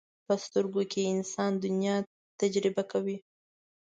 په 0.25 0.33
سترګو 0.43 0.79
انسان 1.15 1.51
دنیا 1.65 1.95
تجربه 2.41 2.83
کوي 2.91 3.17